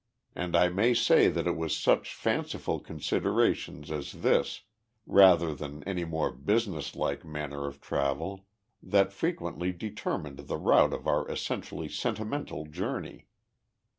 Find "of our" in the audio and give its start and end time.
10.93-11.29